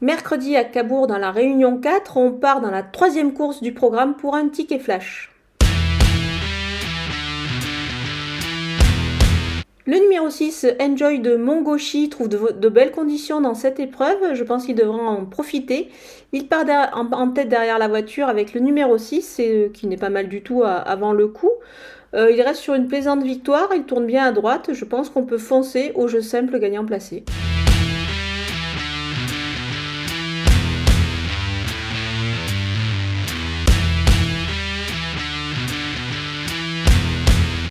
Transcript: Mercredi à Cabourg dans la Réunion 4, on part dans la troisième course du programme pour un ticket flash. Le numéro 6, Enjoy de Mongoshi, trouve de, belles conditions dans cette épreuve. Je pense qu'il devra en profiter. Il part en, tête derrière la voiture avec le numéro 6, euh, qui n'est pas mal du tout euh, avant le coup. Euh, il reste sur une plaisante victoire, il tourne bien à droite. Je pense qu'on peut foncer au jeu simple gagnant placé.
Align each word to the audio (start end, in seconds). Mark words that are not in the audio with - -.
Mercredi 0.00 0.54
à 0.54 0.62
Cabourg 0.62 1.08
dans 1.08 1.18
la 1.18 1.32
Réunion 1.32 1.76
4, 1.76 2.18
on 2.18 2.30
part 2.30 2.60
dans 2.60 2.70
la 2.70 2.84
troisième 2.84 3.34
course 3.34 3.60
du 3.60 3.74
programme 3.74 4.14
pour 4.14 4.36
un 4.36 4.48
ticket 4.48 4.78
flash. 4.78 5.32
Le 9.86 9.98
numéro 9.98 10.30
6, 10.30 10.68
Enjoy 10.80 11.18
de 11.18 11.34
Mongoshi, 11.34 12.08
trouve 12.10 12.28
de, 12.28 12.68
belles 12.68 12.92
conditions 12.92 13.40
dans 13.40 13.54
cette 13.54 13.80
épreuve. 13.80 14.34
Je 14.34 14.44
pense 14.44 14.66
qu'il 14.66 14.76
devra 14.76 14.98
en 14.98 15.24
profiter. 15.24 15.88
Il 16.32 16.46
part 16.46 16.66
en, 16.92 17.30
tête 17.30 17.48
derrière 17.48 17.80
la 17.80 17.88
voiture 17.88 18.28
avec 18.28 18.54
le 18.54 18.60
numéro 18.60 18.98
6, 18.98 19.38
euh, 19.40 19.68
qui 19.70 19.88
n'est 19.88 19.96
pas 19.96 20.10
mal 20.10 20.28
du 20.28 20.42
tout 20.42 20.62
euh, 20.62 20.78
avant 20.84 21.12
le 21.12 21.26
coup. 21.26 21.50
Euh, 22.14 22.30
il 22.30 22.40
reste 22.40 22.60
sur 22.60 22.74
une 22.74 22.86
plaisante 22.86 23.24
victoire, 23.24 23.70
il 23.74 23.82
tourne 23.82 24.06
bien 24.06 24.26
à 24.26 24.30
droite. 24.30 24.70
Je 24.72 24.84
pense 24.84 25.10
qu'on 25.10 25.24
peut 25.24 25.38
foncer 25.38 25.90
au 25.96 26.06
jeu 26.06 26.20
simple 26.20 26.60
gagnant 26.60 26.84
placé. 26.84 27.24